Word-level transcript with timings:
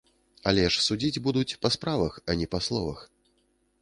Але 0.51 0.61
ж 0.75 0.81
судзіць 0.85 1.21
будуць 1.29 1.57
па 1.65 1.73
справах, 1.75 2.13
а 2.33 2.37
не 2.41 2.47
па 2.57 2.67
словах. 2.69 2.99